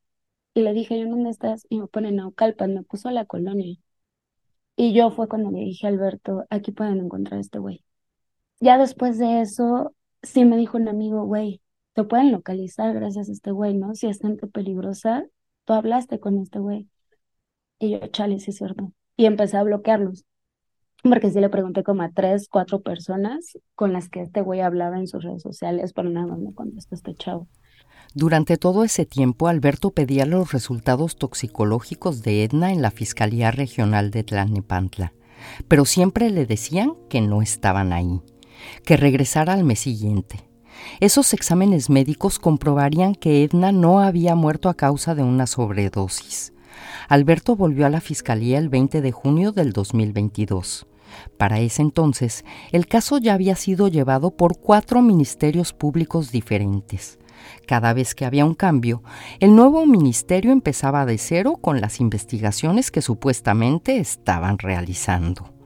[0.55, 1.67] Y le dije, ¿yo dónde estás?
[1.71, 3.77] Y me pone Naucalpan, me puso la colonia.
[4.77, 7.85] Y yo fue cuando le dije Alberto, aquí pueden encontrar este güey.
[8.61, 11.61] Ya después de eso, sí me dijo un amigo, güey,
[11.95, 13.95] te pueden localizar gracias a este güey, ¿no?
[13.95, 15.25] Si es gente peligrosa,
[15.65, 16.89] tú hablaste con este güey.
[17.79, 18.93] Y yo, chale, sí es cierto.
[19.17, 20.25] Y empecé a bloquearlos.
[21.03, 24.99] Porque sí le pregunté como a tres, cuatro personas con las que este güey hablaba
[24.99, 27.49] en sus redes sociales, pero nada más me contestó este chavo.
[28.15, 34.11] Durante todo ese tiempo, Alberto pedía los resultados toxicológicos de Edna en la Fiscalía Regional
[34.11, 35.13] de Tlalnepantla,
[35.69, 38.21] pero siempre le decían que no estaban ahí,
[38.85, 40.41] que regresara al mes siguiente.
[41.01, 46.53] Esos exámenes médicos comprobarían que Edna no había muerto a causa de una sobredosis.
[47.09, 50.87] Alberto volvió a la Fiscalía el 20 de junio del 2022.
[51.37, 57.19] Para ese entonces, el caso ya había sido llevado por cuatro ministerios públicos diferentes.
[57.67, 59.03] Cada vez que había un cambio,
[59.39, 65.60] el nuevo ministerio empezaba de cero con las investigaciones que supuestamente estaban realizando.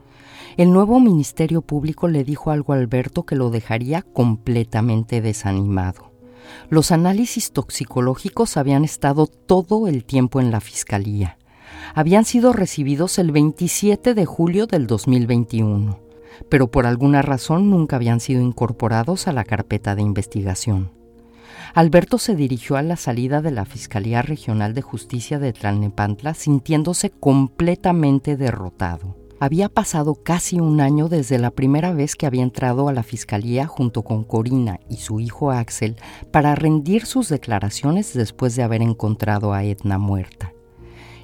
[0.57, 6.12] El nuevo Ministerio Público le dijo algo a Alberto que lo dejaría completamente desanimado.
[6.71, 11.38] Los análisis toxicológicos habían estado todo el tiempo en la Fiscalía.
[11.93, 15.99] Habían sido recibidos el 27 de julio del 2021,
[16.49, 20.93] pero por alguna razón nunca habían sido incorporados a la carpeta de investigación.
[21.75, 27.11] Alberto se dirigió a la salida de la Fiscalía Regional de Justicia de Tlalnepantla sintiéndose
[27.11, 29.23] completamente derrotado.
[29.40, 33.66] Había pasado casi un año desde la primera vez que había entrado a la Fiscalía
[33.66, 35.97] junto con Corina y su hijo Axel
[36.31, 40.53] para rendir sus declaraciones después de haber encontrado a Edna muerta.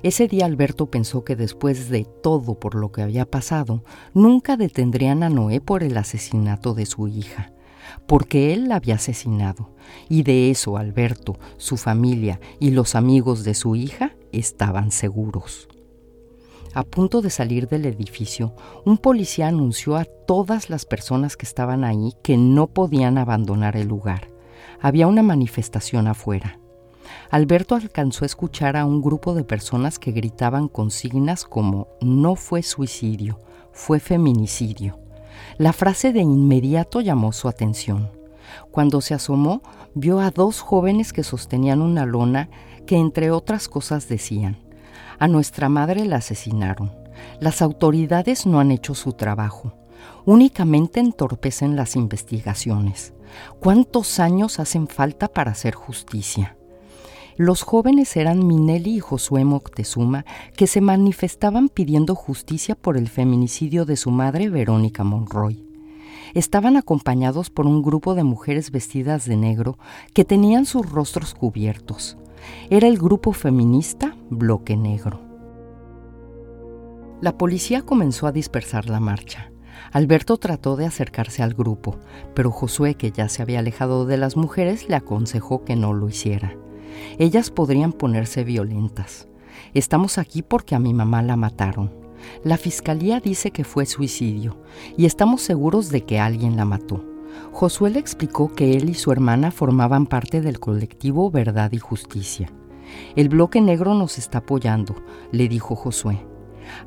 [0.02, 5.22] Ese día Alberto pensó que después de todo por lo que había pasado, nunca detendrían
[5.22, 7.52] a Noé por el asesinato de su hija
[8.06, 9.70] porque él la había asesinado,
[10.08, 15.68] y de eso Alberto, su familia y los amigos de su hija estaban seguros.
[16.72, 18.54] A punto de salir del edificio,
[18.84, 23.88] un policía anunció a todas las personas que estaban ahí que no podían abandonar el
[23.88, 24.28] lugar.
[24.80, 26.60] Había una manifestación afuera.
[27.30, 32.62] Alberto alcanzó a escuchar a un grupo de personas que gritaban consignas como no fue
[32.62, 33.40] suicidio,
[33.72, 35.00] fue feminicidio.
[35.58, 38.10] La frase de inmediato llamó su atención.
[38.70, 39.62] Cuando se asomó,
[39.94, 42.48] vio a dos jóvenes que sostenían una lona
[42.86, 44.58] que, entre otras cosas, decían,
[45.20, 46.92] A nuestra madre la asesinaron.
[47.40, 49.74] Las autoridades no han hecho su trabajo.
[50.24, 53.12] Únicamente entorpecen las investigaciones.
[53.60, 56.56] ¿Cuántos años hacen falta para hacer justicia?
[57.36, 60.24] Los jóvenes eran Minelli y Josué Moctezuma,
[60.56, 65.62] que se manifestaban pidiendo justicia por el feminicidio de su madre Verónica Monroy.
[66.32, 69.78] Estaban acompañados por un grupo de mujeres vestidas de negro
[70.14, 72.16] que tenían sus rostros cubiertos.
[72.70, 75.20] Era el grupo feminista Bloque Negro.
[77.20, 79.52] La policía comenzó a dispersar la marcha.
[79.92, 81.98] Alberto trató de acercarse al grupo,
[82.34, 86.08] pero Josué, que ya se había alejado de las mujeres, le aconsejó que no lo
[86.08, 86.56] hiciera.
[87.18, 89.28] Ellas podrían ponerse violentas.
[89.74, 91.92] Estamos aquí porque a mi mamá la mataron.
[92.44, 94.62] La fiscalía dice que fue suicidio
[94.96, 97.04] y estamos seguros de que alguien la mató.
[97.52, 102.50] Josué le explicó que él y su hermana formaban parte del colectivo Verdad y Justicia.
[103.16, 104.96] El bloque negro nos está apoyando,
[105.32, 106.24] le dijo Josué.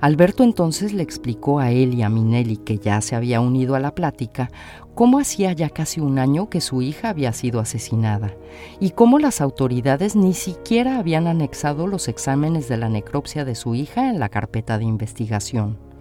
[0.02, 3.80] Alberto entonces le explicó a él y a Minelli, que ya se había unido a
[3.80, 4.50] la plática,
[4.96, 8.34] cómo hacía ya casi un año que su hija había sido asesinada
[8.80, 13.76] y cómo las autoridades ni siquiera habían anexado los exámenes de la necropsia de su
[13.76, 15.93] hija en la carpeta de investigación.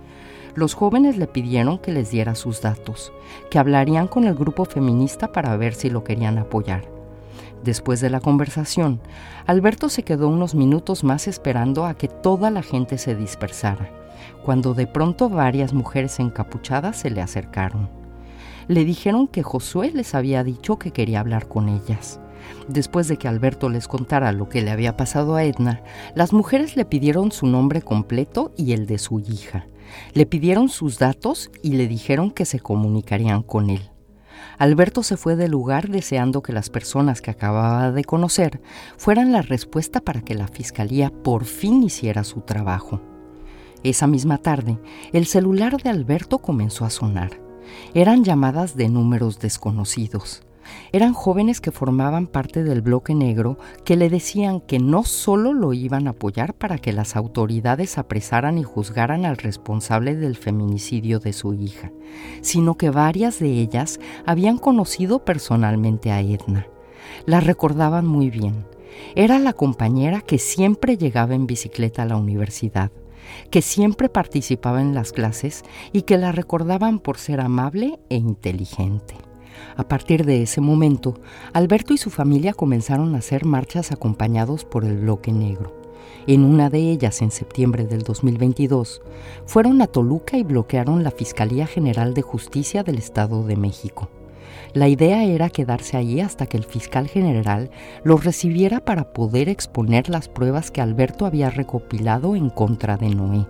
[0.54, 3.12] Los jóvenes le pidieron que les diera sus datos,
[3.50, 6.84] que hablarían con el grupo feminista para ver si lo querían apoyar.
[7.64, 9.00] Después de la conversación,
[9.46, 13.88] Alberto se quedó unos minutos más esperando a que toda la gente se dispersara,
[14.44, 17.88] cuando de pronto varias mujeres encapuchadas se le acercaron.
[18.68, 22.20] Le dijeron que Josué les había dicho que quería hablar con ellas.
[22.68, 25.82] Después de que Alberto les contara lo que le había pasado a Edna,
[26.14, 29.66] las mujeres le pidieron su nombre completo y el de su hija.
[30.14, 33.90] Le pidieron sus datos y le dijeron que se comunicarían con él.
[34.58, 38.60] Alberto se fue del lugar deseando que las personas que acababa de conocer
[38.96, 43.00] fueran la respuesta para que la fiscalía por fin hiciera su trabajo.
[43.82, 44.78] Esa misma tarde,
[45.12, 47.40] el celular de Alberto comenzó a sonar.
[47.94, 50.42] Eran llamadas de números desconocidos.
[50.92, 55.72] Eran jóvenes que formaban parte del bloque negro que le decían que no solo lo
[55.72, 61.32] iban a apoyar para que las autoridades apresaran y juzgaran al responsable del feminicidio de
[61.32, 61.92] su hija,
[62.40, 66.66] sino que varias de ellas habían conocido personalmente a Edna.
[67.26, 68.66] La recordaban muy bien.
[69.14, 72.90] Era la compañera que siempre llegaba en bicicleta a la universidad,
[73.50, 79.14] que siempre participaba en las clases y que la recordaban por ser amable e inteligente.
[79.76, 81.14] A partir de ese momento,
[81.52, 85.82] Alberto y su familia comenzaron a hacer marchas acompañados por el bloque negro.
[86.26, 89.02] En una de ellas, en septiembre del 2022,
[89.46, 94.08] fueron a Toluca y bloquearon la Fiscalía General de Justicia del Estado de México.
[94.72, 97.70] La idea era quedarse allí hasta que el fiscal general
[98.04, 103.46] los recibiera para poder exponer las pruebas que Alberto había recopilado en contra de Noé.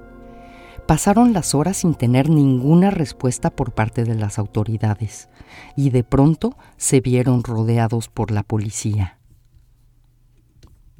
[0.86, 5.28] Pasaron las horas sin tener ninguna respuesta por parte de las autoridades
[5.76, 9.18] y de pronto se vieron rodeados por la policía.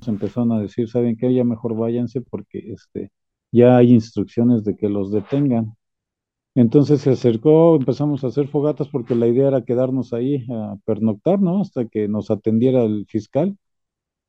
[0.06, 1.32] Empezaron a decir, ¿saben qué?
[1.32, 3.10] Ya mejor váyanse porque este,
[3.52, 5.76] ya hay instrucciones de que los detengan.
[6.54, 11.40] Entonces se acercó, empezamos a hacer fogatas porque la idea era quedarnos ahí a pernoctar,
[11.40, 11.60] ¿no?
[11.60, 13.56] Hasta que nos atendiera el fiscal.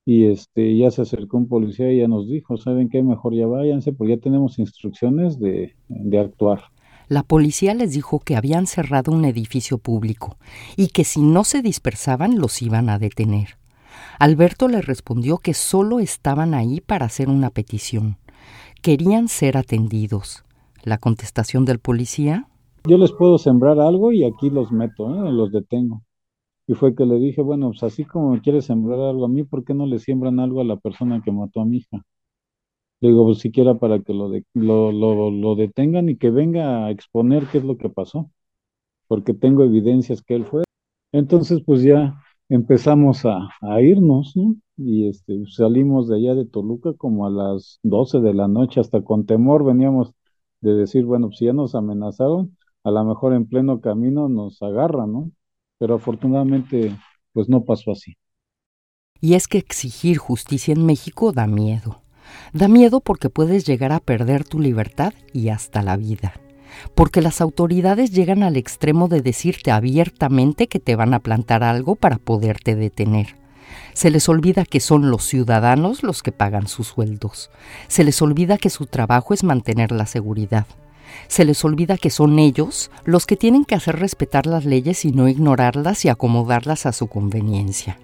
[0.05, 3.03] Y este, ya se acercó un policía y ya nos dijo, ¿saben qué?
[3.03, 6.61] Mejor ya váyanse porque ya tenemos instrucciones de, de actuar.
[7.07, 10.37] La policía les dijo que habían cerrado un edificio público
[10.77, 13.57] y que si no se dispersaban los iban a detener.
[14.19, 18.17] Alberto le respondió que solo estaban ahí para hacer una petición.
[18.81, 20.43] Querían ser atendidos.
[20.83, 22.47] La contestación del policía.
[22.87, 25.31] Yo les puedo sembrar algo y aquí los meto, ¿eh?
[25.31, 26.03] los detengo.
[26.67, 29.43] Y fue que le dije, bueno, pues así como me quieres sembrar algo a mí,
[29.43, 32.05] ¿por qué no le siembran algo a la persona que mató a mi hija?
[33.03, 37.47] Digo, pues siquiera para que lo, lo, lo, lo detengan y que venga a exponer
[37.51, 38.31] qué es lo que pasó,
[39.07, 40.63] porque tengo evidencias que él fue.
[41.13, 42.15] Entonces, pues ya
[42.49, 44.55] empezamos a, a irnos, ¿no?
[44.77, 49.03] Y este, salimos de allá de Toluca como a las 12 de la noche, hasta
[49.03, 50.13] con temor veníamos
[50.61, 55.13] de decir, bueno, pues ya nos amenazaron, a lo mejor en pleno camino nos agarran,
[55.13, 55.31] ¿no?
[55.79, 56.95] Pero afortunadamente,
[57.33, 58.15] pues no pasó así.
[59.19, 62.02] Y es que exigir justicia en México da miedo.
[62.53, 66.33] Da miedo porque puedes llegar a perder tu libertad y hasta la vida.
[66.95, 71.95] Porque las autoridades llegan al extremo de decirte abiertamente que te van a plantar algo
[71.95, 73.35] para poderte detener.
[73.93, 77.51] Se les olvida que son los ciudadanos los que pagan sus sueldos.
[77.87, 80.65] Se les olvida que su trabajo es mantener la seguridad.
[81.27, 85.11] Se les olvida que son ellos los que tienen que hacer respetar las leyes y
[85.11, 87.97] no ignorarlas y acomodarlas a su conveniencia.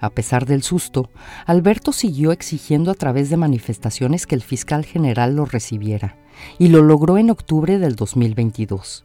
[0.00, 1.10] A pesar del susto,
[1.46, 6.16] Alberto siguió exigiendo a través de manifestaciones que el fiscal general lo recibiera,
[6.58, 9.04] y lo logró en octubre del 2022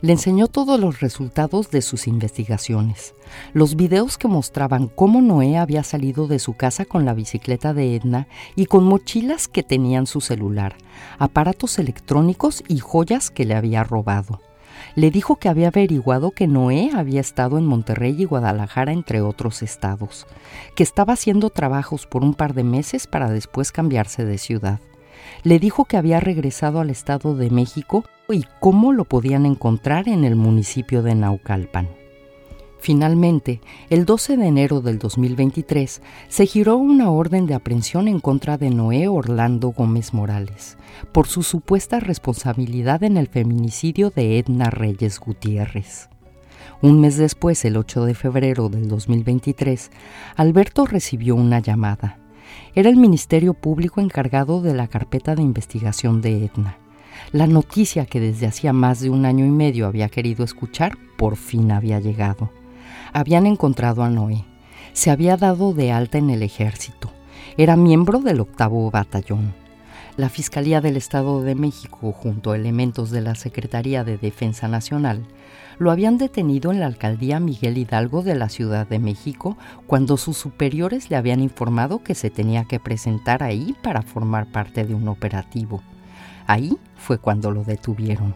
[0.00, 3.14] le enseñó todos los resultados de sus investigaciones,
[3.52, 7.96] los videos que mostraban cómo Noé había salido de su casa con la bicicleta de
[7.96, 10.76] Edna y con mochilas que tenían su celular,
[11.18, 14.40] aparatos electrónicos y joyas que le había robado.
[14.96, 19.62] Le dijo que había averiguado que Noé había estado en Monterrey y Guadalajara, entre otros
[19.62, 20.26] estados,
[20.76, 24.80] que estaba haciendo trabajos por un par de meses para después cambiarse de ciudad
[25.42, 30.24] le dijo que había regresado al Estado de México y cómo lo podían encontrar en
[30.24, 32.03] el municipio de Naucalpan.
[32.84, 38.58] Finalmente, el 12 de enero del 2023, se giró una orden de aprehensión en contra
[38.58, 40.76] de Noé Orlando Gómez Morales
[41.10, 46.10] por su supuesta responsabilidad en el feminicidio de Edna Reyes Gutiérrez.
[46.82, 49.90] Un mes después, el 8 de febrero del 2023,
[50.36, 52.18] Alberto recibió una llamada.
[52.74, 56.76] Era el Ministerio Público encargado de la carpeta de investigación de Edna.
[57.32, 61.36] La noticia que desde hacía más de un año y medio había querido escuchar por
[61.36, 62.50] fin había llegado.
[63.16, 64.44] Habían encontrado a Noé.
[64.92, 67.12] Se había dado de alta en el ejército.
[67.56, 69.54] Era miembro del octavo batallón.
[70.16, 75.28] La Fiscalía del Estado de México, junto a elementos de la Secretaría de Defensa Nacional,
[75.78, 79.56] lo habían detenido en la alcaldía Miguel Hidalgo de la Ciudad de México
[79.86, 84.84] cuando sus superiores le habían informado que se tenía que presentar ahí para formar parte
[84.84, 85.82] de un operativo.
[86.48, 88.34] Ahí fue cuando lo detuvieron.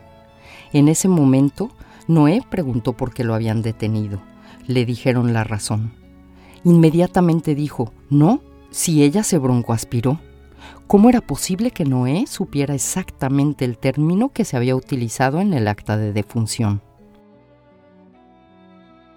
[0.72, 1.68] En ese momento,
[2.06, 4.20] Noé preguntó por qué lo habían detenido.
[4.68, 5.92] Le dijeron la razón.
[6.62, 10.20] Inmediatamente dijo, no, si ella se broncoaspiró.
[10.86, 15.68] ¿Cómo era posible que Noé supiera exactamente el término que se había utilizado en el
[15.68, 16.82] acta de defunción?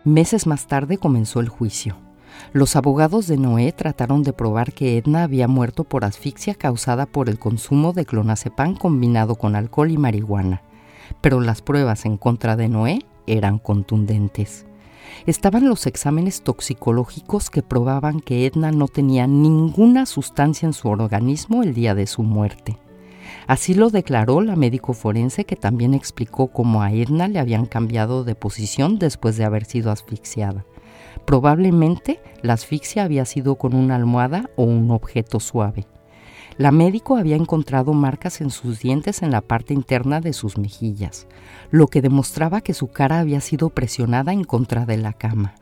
[0.05, 1.97] Meses más tarde comenzó el juicio.
[2.53, 7.27] Los abogados de Noé trataron de probar que Edna había muerto por asfixia causada por
[7.27, 10.61] el consumo de clonazepam combinado con alcohol y marihuana,
[11.19, 14.65] pero las pruebas en contra de Noé eran contundentes.
[15.25, 21.63] Estaban los exámenes toxicológicos que probaban que Edna no tenía ninguna sustancia en su organismo
[21.63, 22.77] el día de su muerte.
[23.47, 28.23] Así lo declaró la médico forense que también explicó cómo a Edna le habían cambiado
[28.23, 30.65] de posición después de haber sido asfixiada.
[31.25, 35.85] Probablemente la asfixia había sido con una almohada o un objeto suave.
[36.57, 41.27] La médico había encontrado marcas en sus dientes en la parte interna de sus mejillas,
[41.71, 45.55] lo que demostraba que su cara había sido presionada en contra de la cama.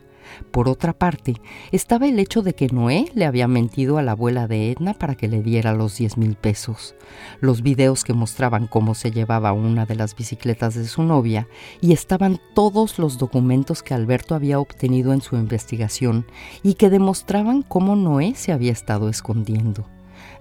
[0.51, 1.35] Por otra parte,
[1.71, 5.15] estaba el hecho de que Noé le había mentido a la abuela de Edna para
[5.15, 6.95] que le diera los 10 mil pesos,
[7.39, 11.47] los videos que mostraban cómo se llevaba una de las bicicletas de su novia
[11.81, 16.25] y estaban todos los documentos que Alberto había obtenido en su investigación
[16.63, 19.85] y que demostraban cómo Noé se había estado escondiendo.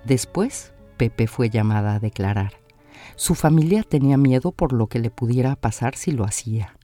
[0.09, 2.53] Después, Pepe fue llamada a declarar.
[3.15, 6.79] Su familia tenía miedo por lo que le pudiera pasar si lo hacía.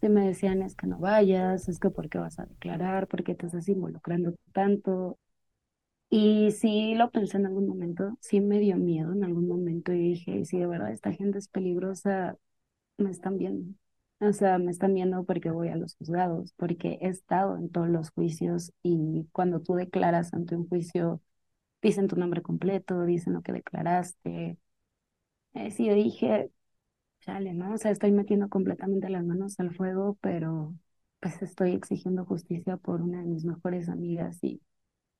[0.00, 3.34] Me decían es que no vayas, es que por qué vas a declarar, por qué
[3.34, 5.18] te estás involucrando tanto.
[6.08, 9.98] Y sí lo pensé en algún momento, sí me dio miedo en algún momento y
[9.98, 12.38] dije, si de verdad esta gente es peligrosa,
[12.96, 13.74] me están viendo.
[14.20, 17.88] O sea, me están viendo porque voy a los juzgados, porque he estado en todos
[17.90, 21.20] los juicios y cuando tú declaras ante un juicio,
[21.82, 24.58] dicen tu nombre completo, dicen lo que declaraste.
[25.54, 26.50] Eh, sí, yo dije,
[27.20, 27.74] chale, ¿no?
[27.74, 30.74] O sea, estoy metiendo completamente las manos al fuego, pero
[31.20, 34.62] pues estoy exigiendo justicia por una de mis mejores amigas y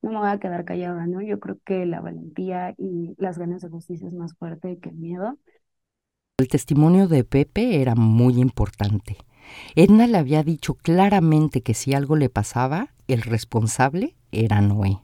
[0.01, 1.21] no me voy a quedar callada, ¿no?
[1.21, 4.97] Yo creo que la valentía y las ganas de justicia es más fuerte que el
[4.97, 5.39] miedo.
[6.39, 9.17] El testimonio de Pepe era muy importante.
[9.75, 14.99] Edna le había dicho claramente que si algo le pasaba, el responsable era Noé.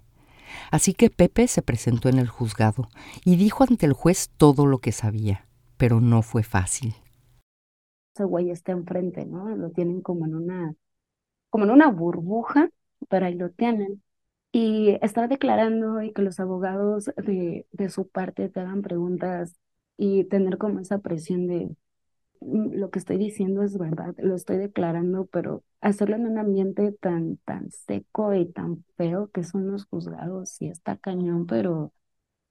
[0.72, 2.90] Así que Pepe se presentó en el juzgado
[3.24, 5.46] y dijo ante el juez todo lo que sabía
[5.78, 6.96] pero no fue fácil.
[8.14, 9.56] Ese güey está enfrente, ¿no?
[9.56, 10.74] Lo tienen como en una,
[11.50, 12.70] como en una burbuja,
[13.10, 14.04] pero ahí lo tienen.
[14.52, 19.56] Y estar declarando y que los abogados de, de su parte te hagan preguntas
[19.98, 21.76] y tener como esa presión de
[22.42, 27.38] lo que estoy diciendo es verdad, lo estoy declarando, pero hacerlo en un ambiente tan,
[27.38, 31.94] tan seco y tan feo que son los juzgados, y está cañón, pero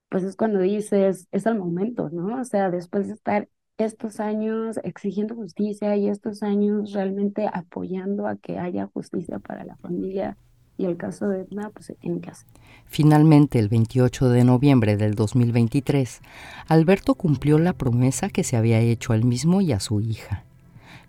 [0.08, 2.40] pues es cuando dices, es el momento, ¿no?
[2.40, 8.36] O sea, después de estar estos años exigiendo justicia y estos años realmente apoyando a
[8.36, 10.38] que haya justicia para la familia
[10.76, 12.46] y el caso de Edna, pues en casa.
[12.86, 16.20] Finalmente, el 28 de noviembre del 2023,
[16.68, 20.44] Alberto cumplió la promesa que se había hecho a él mismo y a su hija.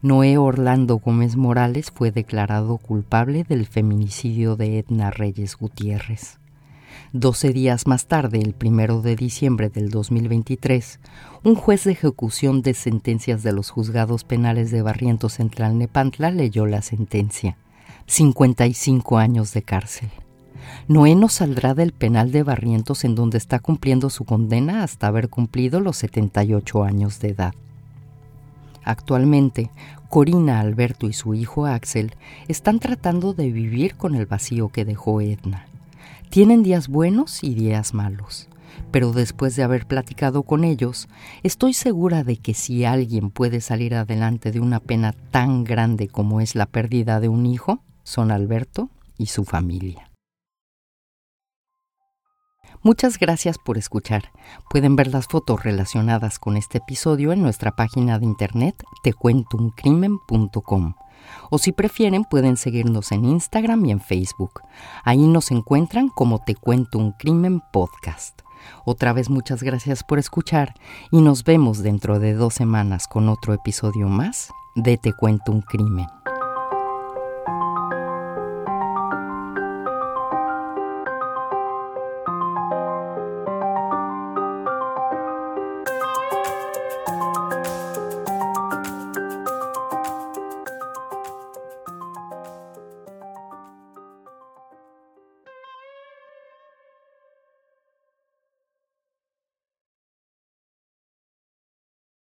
[0.02, 6.38] Noé Orlando Gómez Morales fue declarado culpable del feminicidio de Edna Reyes Gutiérrez.
[7.12, 11.00] Doce días más tarde, el primero de diciembre del 2023,
[11.44, 16.66] un juez de ejecución de sentencias de los juzgados penales de Barrientos Central Nepantla leyó
[16.66, 17.58] la sentencia.
[18.08, 20.10] 55 años de cárcel.
[20.88, 25.30] Noé no saldrá del penal de Barrientos en donde está cumpliendo su condena hasta haber
[25.30, 27.54] cumplido los 78 años de edad.
[28.84, 29.72] Actualmente,
[30.10, 32.14] Corina, Alberto y su hijo Axel
[32.48, 35.66] están tratando de vivir con el vacío que dejó Edna.
[36.30, 38.48] Tienen días buenos y días malos,
[38.92, 41.10] pero después de haber platicado con ellos,
[41.42, 46.40] estoy segura de que si alguien puede salir adelante de una pena tan grande como
[46.40, 50.10] es la pérdida de un hijo, son Alberto y su familia.
[52.82, 54.32] Muchas gracias por escuchar.
[54.70, 60.94] Pueden ver las fotos relacionadas con este episodio en nuestra página de internet tecuentouncrimen.com
[61.50, 64.62] o si prefieren pueden seguirnos en Instagram y en Facebook.
[65.04, 68.42] Ahí nos encuentran como Te Cuento un Crimen Podcast.
[68.86, 70.76] Otra vez muchas gracias por escuchar
[71.12, 75.62] y nos vemos dentro de dos semanas con otro episodio más de Te Cuento un
[75.62, 76.08] Crimen.